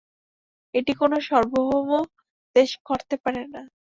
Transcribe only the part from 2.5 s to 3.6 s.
দেশ করতে পারে